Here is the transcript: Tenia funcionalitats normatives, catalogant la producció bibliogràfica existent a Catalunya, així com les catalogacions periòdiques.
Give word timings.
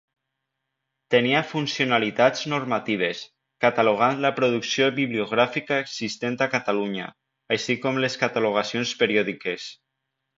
Tenia 1.15 1.39
funcionalitats 1.49 2.39
normatives, 2.53 3.19
catalogant 3.65 4.23
la 4.25 4.31
producció 4.39 4.87
bibliogràfica 4.95 5.77
existent 5.85 6.39
a 6.47 6.47
Catalunya, 6.55 7.11
així 7.57 7.77
com 7.85 8.01
les 8.07 8.17
catalogacions 8.23 8.95
periòdiques. 9.03 9.69